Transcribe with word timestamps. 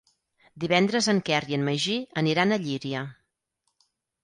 Divendres 0.63 1.09
en 1.13 1.19
Quer 1.27 1.41
i 1.51 1.59
en 1.59 1.67
Magí 1.69 1.99
aniran 2.23 2.51
a 2.51 2.61
Llíria. 2.67 3.07